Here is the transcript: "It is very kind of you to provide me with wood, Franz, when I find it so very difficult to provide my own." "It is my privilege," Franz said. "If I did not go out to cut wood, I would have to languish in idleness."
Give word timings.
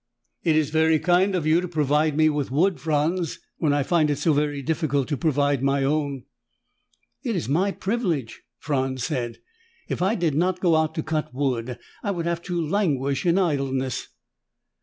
"It 0.43 0.55
is 0.55 0.71
very 0.71 0.97
kind 0.97 1.35
of 1.35 1.45
you 1.45 1.61
to 1.61 1.67
provide 1.67 2.17
me 2.17 2.27
with 2.27 2.49
wood, 2.49 2.79
Franz, 2.79 3.37
when 3.59 3.71
I 3.71 3.83
find 3.83 4.09
it 4.09 4.17
so 4.17 4.33
very 4.33 4.63
difficult 4.63 5.07
to 5.09 5.15
provide 5.15 5.61
my 5.61 5.83
own." 5.83 6.23
"It 7.21 7.35
is 7.35 7.47
my 7.47 7.71
privilege," 7.71 8.41
Franz 8.57 9.03
said. 9.03 9.37
"If 9.87 10.01
I 10.01 10.15
did 10.15 10.33
not 10.33 10.59
go 10.59 10.75
out 10.75 10.95
to 10.95 11.03
cut 11.03 11.35
wood, 11.35 11.77
I 12.01 12.09
would 12.09 12.25
have 12.25 12.41
to 12.45 12.59
languish 12.59 13.27
in 13.27 13.37
idleness." 13.37 14.07